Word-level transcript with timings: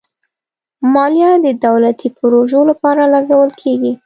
مالیه 0.93 1.31
د 1.45 1.47
دولتي 1.65 2.07
پروژو 2.17 2.61
لپاره 2.69 3.01
لګول 3.15 3.49
کېږي. 3.61 3.91